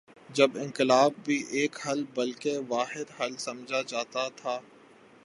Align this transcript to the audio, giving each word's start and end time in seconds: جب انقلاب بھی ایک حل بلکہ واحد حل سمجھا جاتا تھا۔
جب 0.33 0.51
انقلاب 0.55 1.11
بھی 1.23 1.43
ایک 1.49 1.77
حل 1.87 2.03
بلکہ 2.13 2.59
واحد 2.67 3.11
حل 3.19 3.35
سمجھا 3.37 3.81
جاتا 3.81 4.27
تھا۔ 4.35 4.59